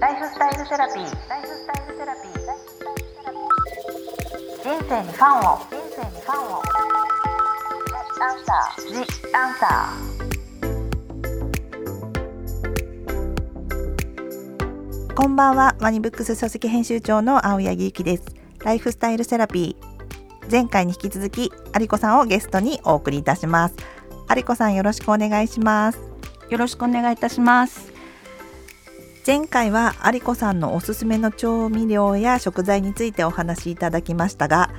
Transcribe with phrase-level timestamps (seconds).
[0.00, 1.28] ライフスタイルセラピー。
[1.28, 2.32] ライフスタイルセラピー。
[4.62, 5.58] 人生にファンを。
[5.58, 6.62] 人生にファンを。
[8.20, 8.86] アンサー。
[8.92, 8.94] ジ
[9.34, 15.14] アンサー。
[15.16, 18.22] こんばんは、ワニブックス書籍編集長の青柳ゆきです。
[18.60, 20.48] ライフスタイルセラピー。
[20.48, 23.74] 前回に引き続き、有子さんをゲストにお送りいたします。
[24.30, 25.98] 有子さんよろしくお願いします。
[26.50, 27.97] よろしくお願いいたします。
[29.28, 34.70] 前回は有子さんのおすすめの調味料や食材についてお話しいただきましたが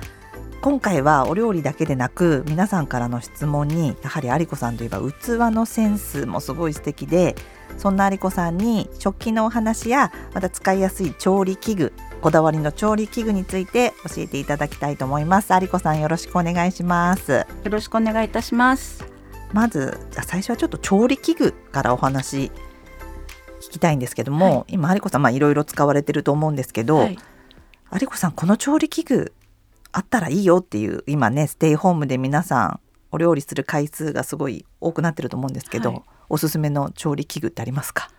[0.60, 7.36] 今回はお料理だけでなく皆さんからの質問にやはり有子さんといえば器のセンスもすごい素敵で
[7.78, 15.52] そんな有子さんに食器のお話やまた使いやすい調理器具こだわりの調理器具について教えていただきたいと思います。
[15.52, 17.32] 有子さんよろしくお願いします。
[17.32, 19.04] よろしくお願いいたします。
[19.52, 22.50] まず最初はちょっと調理器具からお話
[23.60, 27.18] 聞きたいんですけども、はい、今有子さんいろいろ使われてると思うんですけど、はい、
[28.00, 29.32] 有子さんこの調理器具
[29.92, 32.80] あったらいいよっていう今ねステイホームで皆さん
[33.12, 38.10] お料理する回数がすごい多くなってると思うんですけど、はい、おすすめの調理器具ってありますか？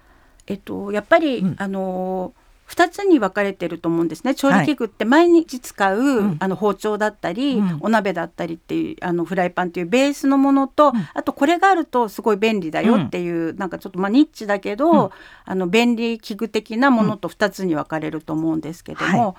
[0.47, 2.33] えっとやっぱり、うん、あの
[2.71, 4.33] 2つに分かれてると思うんですね。
[4.33, 15.11] 調理器具って毎日使う、はい、あの包丁だったり、うん、お鍋だったりっていうあのフライパンっていうベースのものと、うん、あとこれがあるとすごい便利だよっていう、うん、なんかちょっとまあニッチだけど、
[15.43, 19.35] あの便利器具的なものと2つに分かれると思うんですけども、はい、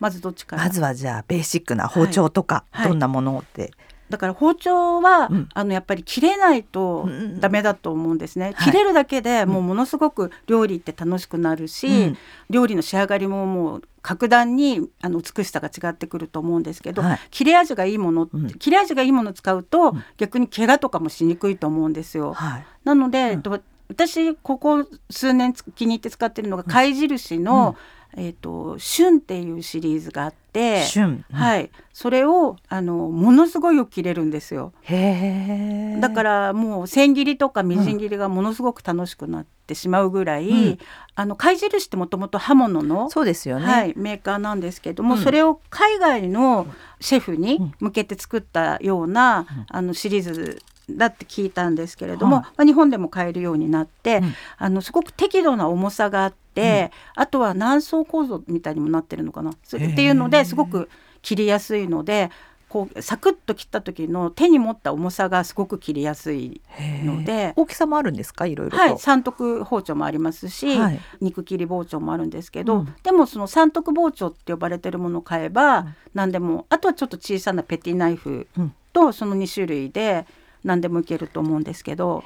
[0.00, 3.70] まずどっちかまずはじゃあベーシックな包丁とか、はい、どんなものって、
[4.12, 7.08] だから包丁は、うん、あのやっぱり切れないと
[7.40, 12.18] ダメだと思うんですね、うん切れるだけでもうものすごく料理って楽しくなるし、うん、
[12.50, 22.34] 料理の仕上がりももう格段にあの美しさが違ってくると思うんですけど、はい、切れ味がいいもの、うん、切れ味がいいものを使うと、逆に怪我とかもしにくいと思うんですよ。
[22.34, 27.76] はい、なので、えっと、私ここ数年気に入って使ってるのが貝印の、
[28.16, 34.72] えーと「旬」っていうシリーズがあって旬、うん、はい、それをあのものすごいよく切れるんですよ。
[34.82, 40.78] へだからもう千切りとかみじん切りがものすごく楽しくなってしまうぐらい、うん、
[41.14, 46.66] あの貝印ってもともと刃物のそうですよね、はい、メーカーなんですけども、うん、それを海外の
[47.00, 59.50] シェフに向けて作ったような、あのシリーズだって聞いたんですけれども、はい、まあ、日本でも買えるようになって、うん、あのすごく適度な重さがあって、うん、あとは何層構造みたいにもなってるのかな？
[59.50, 60.88] っていうのですごく
[61.22, 62.30] 切りやすいので
[62.68, 66.62] こうサクッと切った時の手に持った重さがすごく切りやすい
[67.04, 68.46] ので大きさもあるんですか？
[68.46, 68.98] いろいろはい。
[68.98, 78.48] 三徳包丁もありますし、はい、肉切り包丁もあるんですけど、うん、でもその三徳包丁って呼ばれてるものを買えば何でもあとはちょっと小さなペティナイフ
[78.94, 80.26] とその2種類で
[80.64, 82.24] 何でもいけると思うんですけど。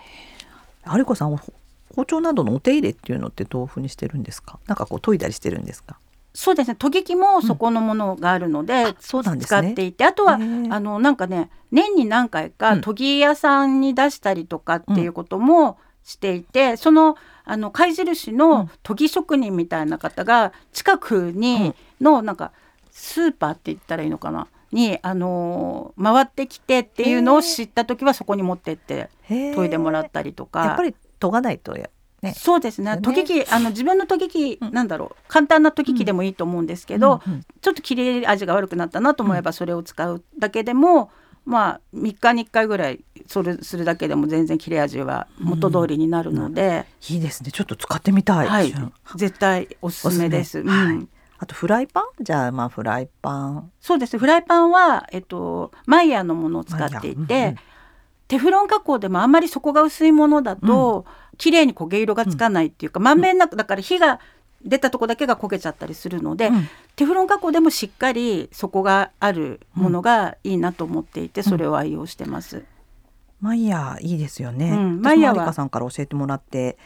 [0.94, 1.36] 有子さん
[1.94, 4.58] 包丁などのお手入れっていうのってどういうふうにしてるんですか？
[4.66, 5.98] なんかこう研いだりしてるんですか？
[6.34, 6.76] そうですね。
[6.76, 22.52] 研ぎ器もそこのものがあるので、そうなん使っていて、あとはあのなんかね年に何回か研ぎ屋さんに出したりとかっていうこともしていて、うん、そのあの貝印の研ぎ職人みたいな方が近くにのなんか
[22.92, 24.46] スーパーって言ったらいいのかな？
[24.72, 30.64] に、あのー、回ってきてっていうのを知った時はそこに持ってって研いでもらったりとか。
[30.64, 31.74] やっぱり研がないと
[32.22, 32.98] ね、そうですね。
[33.02, 35.24] 研ぎ器あの自分の研ぎ器、うん、なんだろう。
[35.28, 37.32] 簡単な研ぎ器でもいいと思うんですけど、うん。
[37.34, 41.10] うん、ちょっと切れ味が悪くなったなと思えばそれを使うだけでも、
[41.44, 47.50] まあ3日に1回ぐらいそれするだけでも全然切れ味は元通りになるので、いいですね。
[47.52, 48.74] ちょっと使ってみたい、はい、
[49.16, 50.62] 絶対おすすめです。
[50.62, 52.04] はいあとフライパン？
[52.20, 53.70] じゃあまあフライパン。
[53.80, 54.18] そうです。
[54.18, 57.56] フライパンは、えっと、マイヤーのものを使っていて、うんうん、
[58.28, 64.20] テフロン加工でもあんまり底が薄いものだと、うん、綺麗に焦げ色がつかないっていうか、うん、まんべんなくだから火が
[64.64, 72.64] 出たとこだけが焦げちゃったりするので、うん、テフロン加工でもしっかり底があるものがいいなと思っていて、それを愛用してます。
[73.40, 74.74] マイヤーいいですよね。
[74.74, 76.78] マイヤーはさんから教えてもらって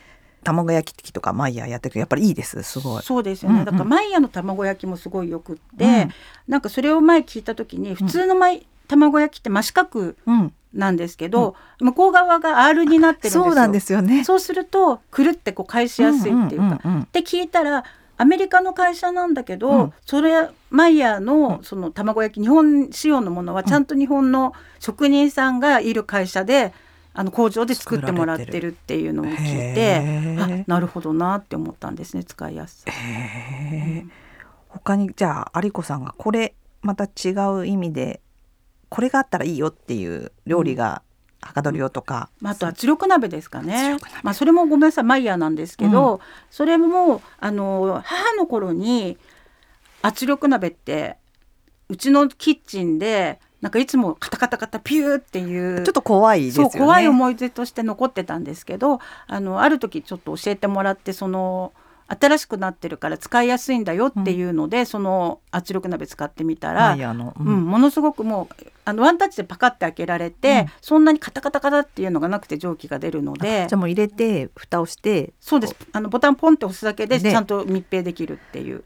[0.43, 2.63] 卵焼き器とかマイヤーやってるやっぱりいいです？
[2.63, 3.03] すごい。
[3.03, 6.11] そうですよね、うんうん、だからマイヤーの卵焼きもすごいよくって、うん、
[6.49, 10.15] なんかそれを前聞いた時に普通のマイ、うん、卵焼きって真四角
[10.73, 13.45] なんですけど、うん、向こう側が R になってるんですよ。
[13.45, 14.25] そうなんですよね。
[14.25, 17.85] そうするとくるってこう返しやすいっていうか、うんうん、って聞いたら
[18.17, 26.73] アメリカの会社なんだけど、うん、それマイヤーのその卵焼き日本仕様のものはちゃんと日本の職人さんがいる会社で
[27.13, 32.93] あの工場で作ってもらってるっていうのを聞いてあなるほどなって思ったんですね使いやすさ。
[34.69, 38.21] 他にじゃあ有子さんがこれまた違う意味で
[38.89, 41.03] これがあったらいいよっていう料理が
[41.43, 43.97] はかどるよとか、まあ、あと圧力鍋ですかね。
[44.23, 46.21] まあ、それもごめんなさいマイヤーなんですけど、うん、
[46.51, 49.17] それもあの母の頃に
[50.03, 51.17] 圧力鍋って
[51.89, 61.73] うちのキッチンでなんかいつもカタカタカタピューっていうちょっと怖い、ね、そう怖い思い出として残ってたんですけどあのある時ちょっと教えてもらってその
[62.11, 75.33] 新しくなってるから使いやすいんだよっていうので、うん、その圧力鍋使ってみたら、うん、うん、ものすごくもうあのワンタッチでパカッて開けられて、うん、そんなにカタカタカタっていうのがなくて蒸気が出るのでじゃもう入れて蓋をして。
[75.41, 75.77] そうです。
[75.93, 78.83] あのボタンポンって押すだけでちゃんと密閉できるっていう。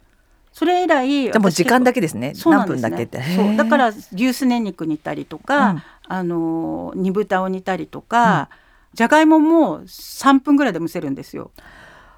[0.55, 2.33] それ以来でも時間だけですね。
[2.47, 3.21] 何分だけって。
[3.35, 3.57] そう。
[3.57, 8.49] だから牛すね肉煮たりとか、うん、あの煮豚を煮たりとか、
[8.93, 11.51] うん、じゃがいもも3分ぐらいで蒸せるんですよ。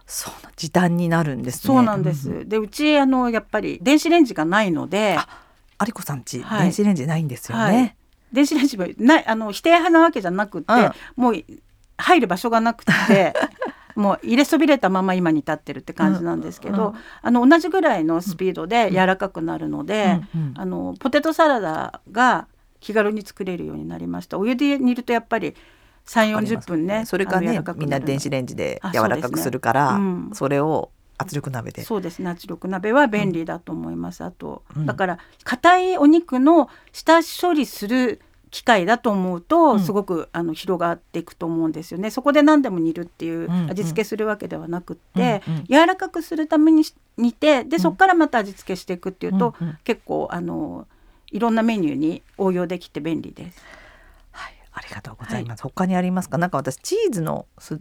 [0.04, 2.30] そうな時短になるんです、ね、そうなんです。
[2.30, 5.16] うん、でうちあのやっぱり電子レンジがないので、
[5.80, 7.64] 有子さんち、はい、電子レンジないんですよね。
[7.64, 7.96] はい、
[8.34, 10.76] 電子レンジもないあの否定派なわけじゃなくて、う
[11.20, 11.42] ん、もう
[11.96, 12.92] 入る場所がなくて。
[13.96, 22.46] もう入れそびれたまま今に立ってるって感じなんですけど、うん、あの同じぐらいのスピードで柔らかくなるので、うん、あのポテトサラダが
[22.80, 24.38] 気軽に作れるようになりました。
[24.38, 25.54] お湯で煮るとやっぱり
[26.06, 30.00] 3 4 0分ねそれかねみんな電子レンジで柔らかくするから、
[30.34, 31.82] それを圧力鍋で。
[31.82, 32.30] そうですね。
[32.30, 38.20] 圧力鍋は便利だと思います、うん、あと、だから硬いお肉の下処理する
[38.56, 42.10] 機械だと思うとすごく、あの広がっていくと思うんですよね。
[42.10, 46.82] そこで何でも煮るっていう味付けするわけではなくって、うんうん、柔らかくするために
[47.18, 50.86] 煮てでそこからまた味付けしていくっていうと、うんうん、結構あの
[51.30, 53.62] いろんなメニューに応用できて便利です。
[54.72, 55.60] ありがとうございます。
[55.62, 56.38] はい、他にありますか？
[56.38, 57.78] なんか私チーズのす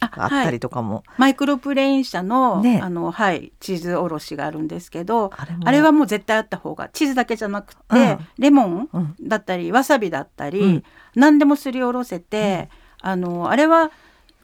[0.00, 5.30] あったりとかも、はい、マイクロプレイン社の、ね、あのはいチーズおろしがあるんですけど
[5.64, 8.88] あれはもう絶対あった方がチーズだけじゃなくて、うん、レモン
[9.22, 12.68] だったり、うん、わさびだったり、うん、何でもすりおろせて、
[13.00, 13.90] あのあれは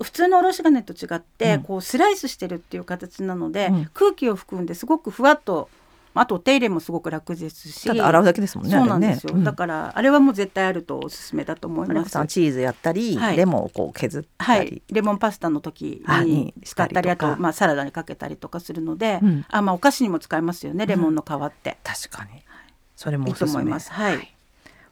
[0.03, 5.69] 普通のおろし金と違って、こうスライスしてるっていう形なので、空気を含んですごくふわっと
[6.21, 7.89] あと手入れもすごく楽ですし。
[7.89, 12.11] 洗うだけですもんねそうなんですよ、ねうん、だからあれはもう絶対あるとおすすめだと思います。
[12.27, 22.43] チーズやったり、はい、レモンをこう削ったり、はい、レモンパスタの時に使ったりあと、まあ、サラダにかけたりとかするので、うん、あまあ、お菓子にも使えますよねレモンの皮って、確かに。
[22.97, 23.49] それもおすすめ。
[23.49, 23.91] いいと思ます。
[23.91, 24.35] はい、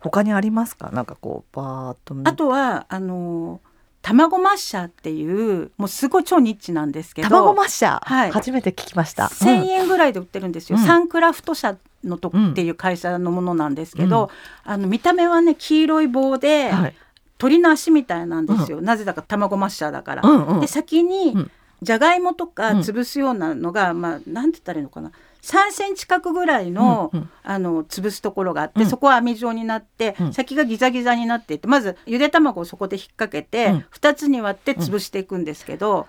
[0.01, 0.91] 他にありますか？
[0.93, 2.17] なんかこうバーッと。
[2.25, 3.68] あとはあのー
[4.09, 9.25] 卵マッシャーっていうもうすごい超ニッチなんですけど卵マッシャー、はい、初めて聞きました。
[9.25, 14.31] 1,000円ぐらいで売ってるんですよ、うん、サンクラフト社のとっていう会社のものなんですけど、
[14.67, 16.95] うん、あの見た目はね黄色い棒で、はい、
[17.37, 20.23] 鳥の足みたいなんですよ、うん、なぜだか卵マッシャーだから。
[20.25, 21.37] うんうん、で先に
[21.83, 25.13] じゃがいもとか潰すようなのが、まあなんて言ったらいいのかな
[25.43, 27.11] 3センチ角ぐらいの,、
[27.43, 36.07] あの潰すところがあって、そこは網状になって、先がギザギザになっていてまずゆで卵をそこで引っ掛けて、う2つに割って潰していくんですけど。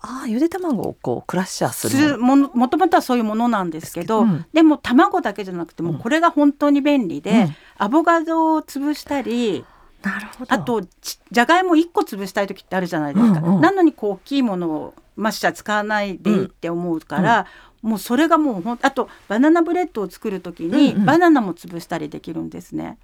[0.00, 9.64] ああゆで卵をこうクラッシャーするももともとはそういうものなんですけど、うん、でも卵だけじゃなくてもこれが本当に便利で、うん、アボカドを潰したり
[10.02, 10.54] なるほど。
[10.54, 17.46] あとじゃがいも1個潰したい時ってあるじゃないですか、うんうん、なのにこう大きいものをマッシャー使わないでいいって思うから、
[17.86, 22.98] もうそれがもうほんあとバナナブレッドを作る時にバナナも潰したりできるんですね。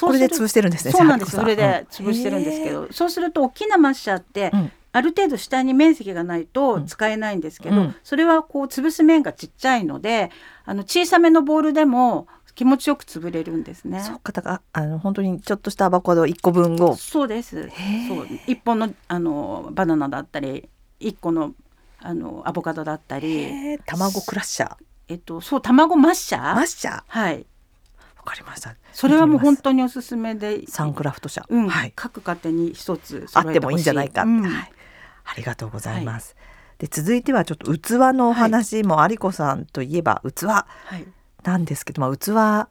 [0.00, 0.92] これで潰してるんですね。
[0.92, 1.32] そうなんです。
[1.32, 4.52] それで潰してるんですけど、そうすると大きなマッシャーって、
[4.92, 10.30] ある程度下に面積がないと使えないんですけど、それはこう潰す面がちっちゃいので、
[10.64, 14.00] あの小さめのボールでも気持ちよく潰れるんですね。
[14.00, 16.94] そうかだからあの本当にちょっとしたアボカド一個分を。
[16.96, 17.70] そうです。
[18.08, 20.68] そう一本のあのバナナだったり
[21.00, 21.54] 一個の
[22.00, 23.78] あのアボカドだったり。
[23.86, 24.76] 卵クラッシャー。
[25.08, 26.54] えっとそう卵マッシャー。
[26.54, 27.02] マッシャー？
[27.06, 27.46] はい。
[28.16, 28.74] わかりました。
[28.92, 30.66] それはもう本当におすすめで。
[30.68, 34.72] サンクラフト社、うん、はい、各家庭に一つあってもいいんじゃないか、うん、はい、
[35.24, 36.44] ありがとうございます、は
[36.80, 40.44] い、で続いてはちょっと器のお話も、有子さんといえば器。
[41.44, 42.68] なんですけど、まあ、器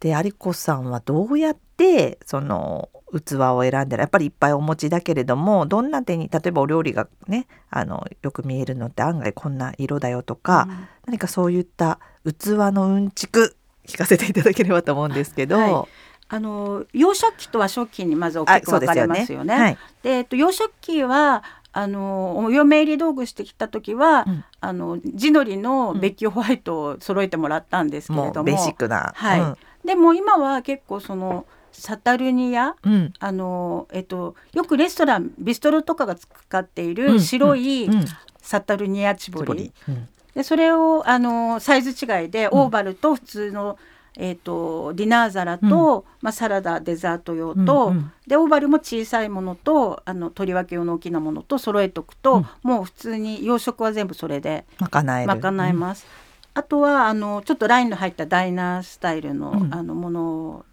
[0.00, 15.58] で有子さんはどうやってその器を選んだらやっぱりいっぱいお持ちだけれどもどんな手に例えばお料理がねあのよく見えるのって案外こんな色だよとか、うん、何かそういった器のうんちく聞かせていただければと思うんですけど。
[15.58, 15.88] はい。
[16.32, 19.52] あの洋食器と和食器にまず大きく分かれますよね。
[19.52, 37.88] で、ねはい、えっと洋食器はあのお嫁入り道具してきた時は、うん、あの地のりのベッキーホワイトを揃えてもらったんですけれども、ベーシックな、はい、うん、でも今は結構そのサタルニア、うん、あのえっとよくレストランビストロとかが使っている白い
[38.42, 39.72] サタルニアチボリ、
[40.34, 43.78] でそれをあのサイズ違いでオーバルと普通の、
[44.16, 47.96] えーと、ディナー皿と、うん、まあ、サラダデザート用と、うん。
[47.96, 56.06] うん、でオーバルも小さいものとあの取り分け用の大きなものと揃えとくと、うん、もう普通に洋食は全部それで賄え賄えます。
[56.52, 60.64] あとはあのちょっとラインの入ったダイナースタイルの,、あのもの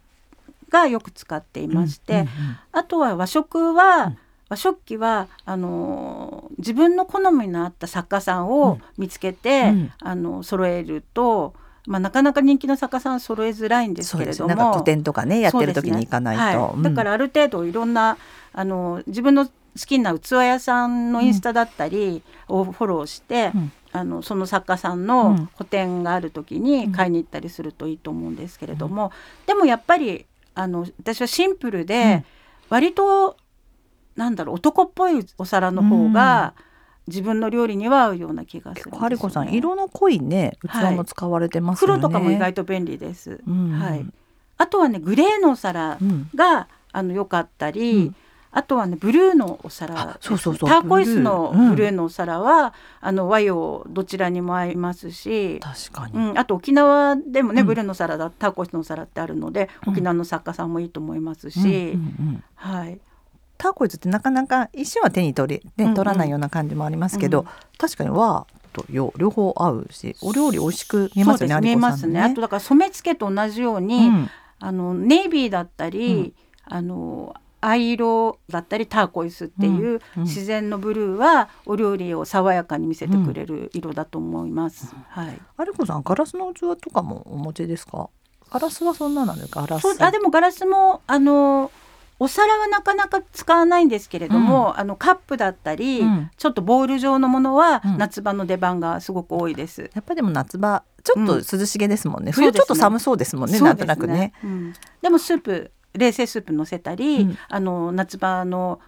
[0.68, 2.26] がよく使っていまして、
[2.72, 4.14] あとは和食は、
[4.48, 11.54] 和食器はあの自分の好みのあった作家さんを見つけて、うん、あの揃えると。
[11.86, 18.18] まあ、なかなか人気の作家さん揃えづらいんですけれども、古典とかねやってる時に行かないと、ねはい、だからある程度いろんな
[18.52, 19.52] あの自分の好
[19.86, 29.10] きな器屋さんのインスタだったりをフォローして、うん、あのその作家さんの個展がある時に買いに行ったりするといいと思うんですけれども、うん、
[29.46, 30.26] でもやっぱり
[30.58, 32.24] あの私はシンプルで、
[32.68, 33.36] 割と
[34.16, 36.54] なんだろう男っぽいお皿の方が、
[37.06, 41.92] 自分の料理には合うような気がする、ね、ハリコさん色の濃いね器も使われてます、ね。
[41.92, 44.04] はい、黒とかも意外と便利です、うん、はい。
[44.58, 45.96] あとはねグレーのお皿
[46.34, 48.16] が、うん、あの良かったり、うん、
[48.58, 51.88] あとはねブルーのお皿そうそうそうターコイスのブルー。
[51.98, 61.98] のお皿は、あの和洋どちらにも合いますし確かに、うん、あと沖縄でもね、ブルーの皿だターコイスのお皿ってあるので、沖縄の作家さんもいいと思いますし、
[62.54, 63.00] はい。
[63.56, 67.46] ターコイズってなかなか一瞬は手に取り、ね、取らないような感じもありますけど、うん。
[67.46, 72.20] うん、確かに和と洋両方合うしお料理美味しく見えますね見えますね。
[72.20, 76.34] あとだから染付けと同じように、うん、あのネイビーだったり、
[76.68, 84.94] うん、あの藍色だったりターコイスっていう自然のブルーはお料理を爽やかに見せてくれる色だと思います。
[85.08, 85.40] はい。
[85.56, 88.10] アルコさんガラスの器とかもお持ちですか？
[88.50, 89.62] ガラスはそんななんですか？
[89.62, 90.02] ガラス。
[90.02, 91.70] あでもガラスもあの
[92.20, 99.90] お皿はなかなか使わないんですけれども、うん、あのカップだったり、うん、ちょっとボール状のものは夏場の出番がすごく多いです。
[99.94, 102.32] やっぱりでも夏場ちょっと涼しげですもんね。
[102.32, 103.58] 冬ちょっと寒そうですもんね。
[103.58, 104.32] ねなんとなくね。
[105.00, 108.80] でもスープ冷製スープ乗せたり、あの夏場の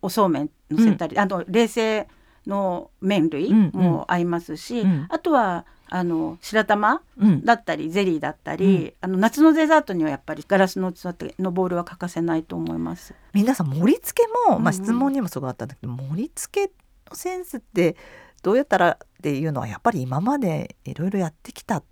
[0.00, 2.08] おそうめん乗せたり、あの冷製
[2.46, 7.02] の麺類も合いますし、あとはあの白玉
[7.44, 13.14] だったり、ゼリーだったり、うん、あの夏のデザートにはやっぱりガラスの器のボールは欠かせないと思います。
[13.32, 16.72] 皆さん盛り付けも、まあ、質問にもすごいあったんだけど、うん、盛り付け
[17.08, 17.96] のセンスって
[18.42, 21.84] どうやったらっていうのはやっぱり今までいろいろやってきたっ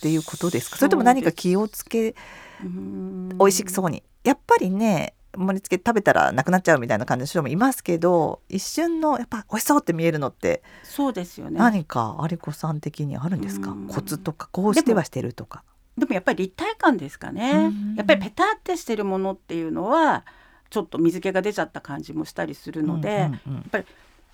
[0.00, 0.76] ていうことですか？
[0.76, 2.14] それとも何か気をつけ
[2.62, 4.02] 美味しそうに。
[4.24, 11.58] やっぱりね盛り付け食べたらなくなっちゃうみたいな感じの人もいますけど一瞬のやっぱ美味しそうって見えるのってそうですよね。
[11.58, 13.76] 何か有子さん的にあるんですか？
[13.88, 15.62] コツとかこうしてはしてるとか。
[15.98, 17.70] でもやっぱり立体感ですかね。
[17.96, 20.24] やっぱりペタってしてるものっていうのは
[20.68, 23.30] ちょっと水気が出ちゃった感じもしたりするので、やっ
[23.70, 23.84] ぱり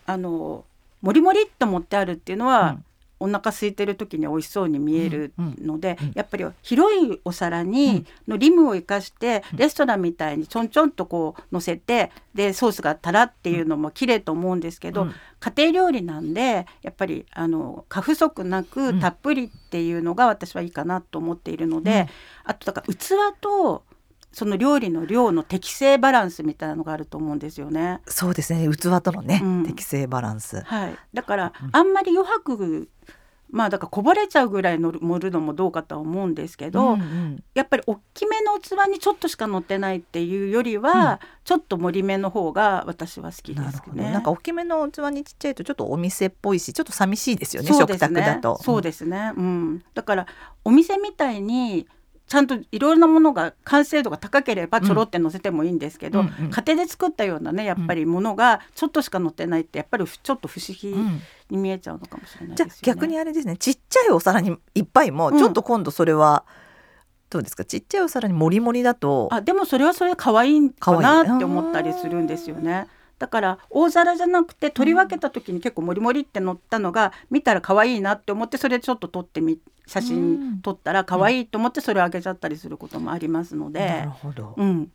[0.06, 0.64] あの
[1.02, 2.78] もりもりっと持ってあるっていうのは、
[3.22, 6.08] お腹空いてる時に美味しそうに見えるので、うん。
[6.08, 15.08] うん、やっぱり広いお皿にのリムを生かして、レストランみたいにちょんちょんとこう乗せてでソースがたらっていうのも綺麗と思うんですけど、
[15.40, 22.08] 家庭料理なんでやっぱりあの過不足なくたっぷりっていうのが私はいいかなと思っているので、
[22.44, 23.10] あとだから器
[23.40, 23.84] と
[24.32, 28.00] その料理の量の適正バランスみたいなのがあると思うんですよね。
[28.06, 30.62] そうですね器とのね、うん、適正バランス。
[30.62, 30.96] はい。
[31.12, 32.88] だから、あんまり余白
[33.52, 44.10] まあだからこぼれちゃうぐらいの盛るのもどうかとは思うんですけど、うんうん、やっぱり大きめの器にちょっとしか乗ってないっていうよりは、うん、ちょっと盛り目の方が私は好きですね。
[44.10, 48.58] なんか大きめの器にちっちゃいとちょっとお店っぽいしちょっと寂しいですよね、ね、食卓だと。
[48.62, 50.26] そうですね、うん、だから
[50.64, 51.86] お店みたいに
[52.32, 56.44] ちゃんといろいろなものが完成度が高ければちょろって載せてもいいんですけど、うんうん。
[56.46, 60.96] うん、家庭で作ったようなねやっぱりものがちょっとしか載ってないってやっぱりちょっと不思議
[61.50, 62.72] に見えちゃうのかもしれないですよね。
[62.82, 63.58] じゃ逆にあれですね。
[63.58, 66.46] ちっちゃいお皿にいっぱいもちょっと今度それは、
[67.28, 67.66] どうですか？
[67.66, 72.88] ちっちゃいお皿にもりもりだとあでもそれはそれで可愛いかなって思ったりするんですよね。
[73.22, 83.78] だから大皿じゃなくて取り分けた時に結構もりもりって乗ったのが見たら可愛いなって思ってそれちょっと撮ってみ写真撮ったら可愛いと思ってそれをあげちゃったりすることもありますので。
[83.78, 84.90] なるほど、うん、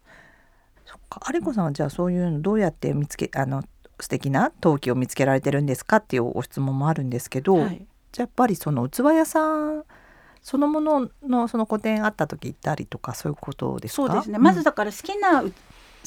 [0.86, 1.22] そっか。
[1.34, 3.64] 有子さんはじゃあそういうのどうやって見つけあの
[3.98, 9.86] 素敵な陶器を見つけられてるんですかっていうご質問もあるんですけど、はい、じゃやっぱりその器屋さん
[10.44, 14.08] そのもののその個展あった時行ったりとかそういうことですか？
[14.08, 15.44] そうですね、まずだから好きな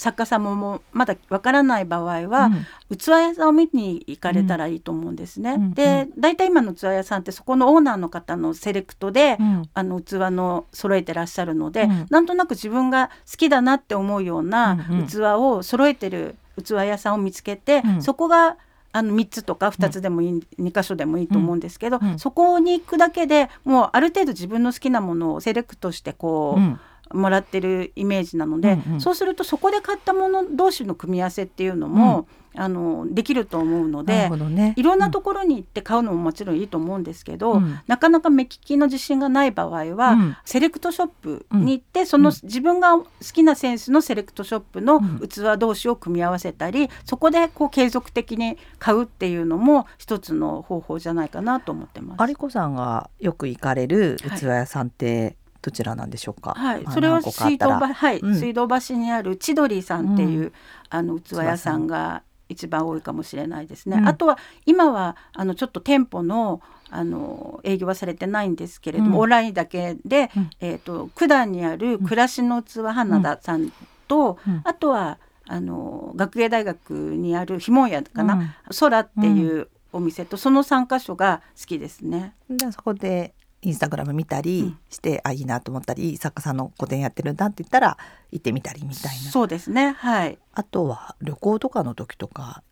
[0.00, 2.50] 作家さんももまだわからない場合は、
[2.90, 5.52] うん、器屋さんを見に行かれたらいいと思うんですね。
[5.52, 18.57] うん、で大体今の器屋さんってそこのオーナーの方のセレクトで、うん、あの器の揃えてらっしゃるので、うん、なんとなく自分が好きだなって思うような器を揃えてる器屋さんを見つけて、そこが
[18.92, 26.89] あの3つとか2つでもいい、うん、2箇所でもいいと思うんですけど、うん、そこに行くだけでもうある程度自分の好きなものをセレクトしてこう。
[27.14, 52.28] うんもらってるイメージなので、うんうん、そうするとそこで買ったもの同士の組み合わせっていうのも、あのできると思うので、ね、いろんなところに行って買うのももちろんいいと思うんですけど、うん、なかなか目利きの自信がない場合は、うん、セレクトショップに行って、その自分が好きなセンスのセレクトショップの器同士を組み合わせたりそこでこう継続的に買うっていうのも一つの方法じゃないかなと思ってます。
[52.28, 56.54] 有子さんがよく行かれる器屋さんって、はいどちらなんでしょうか？
[56.56, 60.52] はい、それは水道橋、はい、うん、水道橋にある千鳥さんっていう、うん、
[60.88, 63.98] あの器屋さんが一番多いかもしれないですね。
[63.98, 66.60] うん、あとは今はあのちょっと店舗の
[66.92, 73.72] あの営業はされてないんですけれども、うん、オンラインだけで、うん、えっ、ー、と九段にある暮らしの器花田さん
[74.08, 82.34] と、あとはあの学芸大学にあるひもやかな、空っていうお店とその3箇所が好きですね。
[82.48, 87.98] でそこでインスタグラム見たりして、うん、あいいなと思ったり作家さんの個展やってるんだって言ったら
[88.30, 89.30] 行ってみたりみたいな。
[89.30, 89.92] そうですね。
[89.98, 90.38] はい。
[90.54, 92.62] あとは旅行とかの時とか。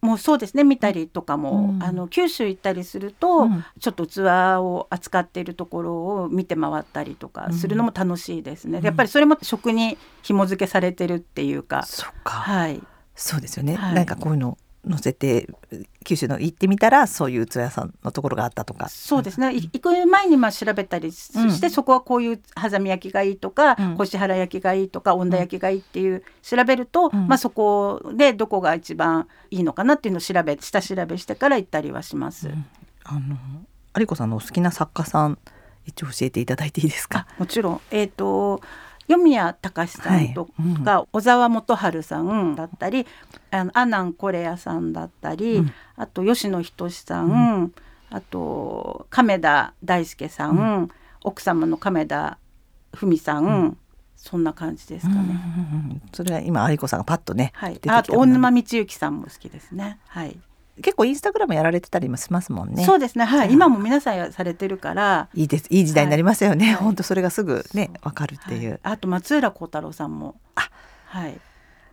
[0.00, 0.64] もうそうですね。
[0.64, 4.18] 見たりとかも、うん、あの九州行ったりすると、うん、ちょっと器
[4.58, 12.32] を扱っているところを見て回ったりとかするのも楽しいですね、やっぱりそれも食に紐付けされてるっていうか、そっか。
[12.32, 12.82] はい。
[13.14, 14.58] そうですよね、はい、なんかこういうの
[14.88, 15.48] 載せて
[16.04, 18.88] 九州の行ってみたらそういう器屋さんのところがあったとか。
[18.88, 32.50] そうですね、うん、行く前にまあ調べたりして、うん、そこはこういうはざみ焼きがいいとか、うん、腰原焼きがいいとか温田焼きがいいっていう調べると、まあ、そこでどこが一番いいのかなっていうのを調べ下調べしてから行ったりはします。
[33.04, 33.36] あの
[33.96, 35.38] 有子さんのお好きな作家さん
[35.84, 37.26] 一応教えていただいていいですか？
[37.38, 37.80] もちろん。
[37.90, 38.60] えっ、ー、と
[39.08, 41.00] 読谷隆さんとか、はい。
[41.00, 43.06] うん、小沢元春さんだったり
[43.50, 47.74] あの阿南コレアさんだったり、うん、あと吉野仁さん、うん、
[48.10, 50.90] あと亀田大輔さん、
[51.24, 52.38] 奥様の亀田
[52.92, 53.76] 文さん、
[54.16, 56.00] そんな感じですかね。
[56.12, 59.98] それは今有子さんがパッとね、はい、あと大沼道之さんも好きですね。
[60.06, 60.38] はい。
[60.80, 62.84] 結構インスタグラムやられてたりもしますもんね。
[62.84, 63.24] そうですね。
[63.24, 63.52] はい。
[63.52, 65.28] 今も皆さんされてるから。
[65.34, 65.66] いいです。
[65.70, 66.66] いい時代になりますよね。
[66.66, 68.70] はい、本当それがすぐねわかるっていう。
[68.70, 70.36] はい、あと松浦幸太郎さんも。
[70.54, 70.70] あ、
[71.06, 71.38] はい。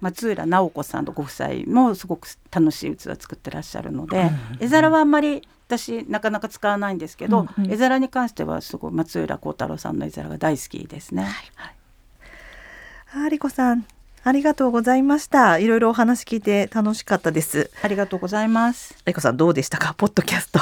[0.01, 11.23] 松浦直子さんとご夫妻もすごく楽しい器作ってらっしゃるので、うん、絵皿はあんまり私なかなか使わないんですけど、うんうん、絵皿に関してはすごい松浦幸太郎さんの絵皿が大好きですね。
[11.23, 11.29] は
[11.71, 13.25] い。
[13.25, 13.85] ありこさん
[14.23, 15.59] ありがとうございました。
[15.59, 17.71] いろいろお話聞いて楽しかったです。
[17.81, 18.95] ありがとうございます。
[19.05, 20.59] えこさんどうでしたか、ポッドキャスト。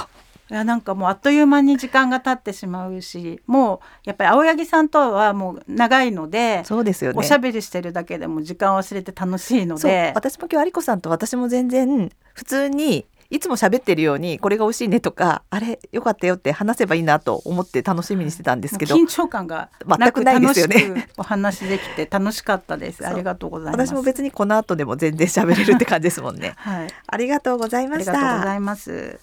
[0.50, 21.10] いやなんかもうあっという間に時間が経ってしまうしもうやっぱり青柳さんとはもう長いのでそうですよねおしゃべりしてるだけでも時間忘れて楽しいので私も今日有子さんと私も全然普通にいつも喋ってるようにこれが美味しいねとかあれよかったよって話せばいいなと思って楽しみにしてたんですけど緊張感が全くないですよね。
[21.18, 23.06] お話できて楽しかったです。
[23.06, 23.90] ありがとうございます。
[23.90, 26.54] 私も別にこの後でも全然喋れるって感じですもんね。
[26.58, 26.88] はい。
[27.06, 28.12] ありがとうございました。
[28.12, 29.20] ありがとうございます。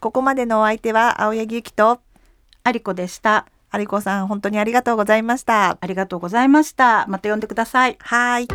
[0.00, 2.00] ここまでのお相手は青柳ゆきと
[2.66, 3.46] 有子でした。
[3.72, 5.78] 有子さん本当にありがとうございました。
[5.80, 7.06] ありがとうございました。
[7.08, 7.96] また呼んでください。
[8.00, 8.48] はい。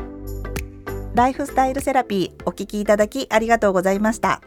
[1.15, 4.41] ライフスタイルセラピーお聞きいただきありがとうございました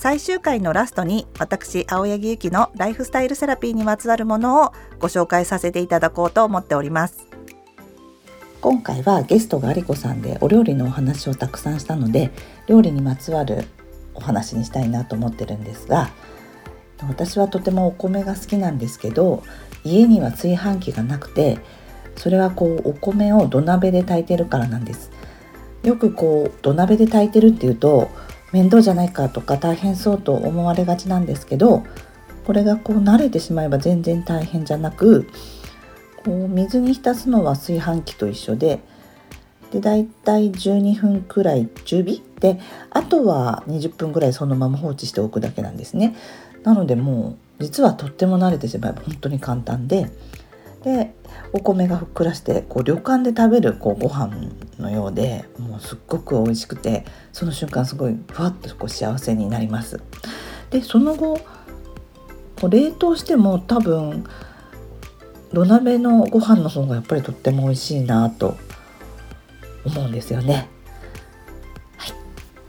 [0.00, 7.28] 最終回のラストに私青柳ゆきのライフスタイルセラピーにまつわるものをご紹介させていただこうと思っております。
[8.62, 12.30] 今回はゲストが有子さんでお料理のお話をたくさんしたので
[12.66, 13.66] 料理にまつわる
[14.14, 16.08] お話にしたいなと思ってるんですが
[17.06, 19.42] 私はとてもお米が好きなんですけど
[19.84, 21.58] 家には炊飯器がなくて
[22.16, 25.10] それはこうお米を土鍋で炊いてるからなんです。
[25.82, 28.10] よくこう土鍋で炊いてるっていうと
[28.52, 31.84] 面倒じゃないかとか大変そうと思われがちなんですけど
[32.44, 35.28] これがこう慣れてしまえば全然大変じゃなく
[36.24, 38.80] こう水に浸すのは炊飯器と一緒で
[39.70, 42.58] でだいたい12分くらい中火で
[42.90, 46.16] あとは20分くらいそのまま放置しておくだけなんですね。
[46.64, 50.10] なのでもう実はとっても慣れてしまえば本当に簡単で
[50.82, 51.14] で
[51.52, 54.34] お米がふっくらしてこう旅館で食べるこうご飯
[54.78, 60.00] のようでもうすっごく美味しくてその瞬間すごいふわっとこう幸せになります。
[60.70, 61.38] でその後
[62.60, 64.24] こう冷凍しても多分
[65.52, 68.56] 土鍋のご飯の方がやっぱりとっても美味しいなと
[69.84, 70.68] 思うんですよね。
[71.96, 72.06] は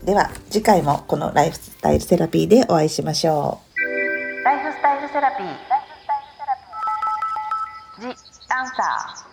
[0.03, 4.43] い、では次回もこのライフスタイルセラピーでお会いしましょう。
[4.43, 5.70] ライフスタイルセラピー
[8.51, 9.30] 打扫。